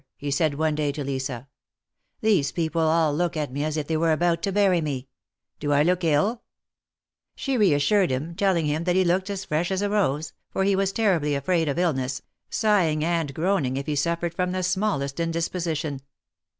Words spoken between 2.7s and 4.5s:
all look at me as if they were about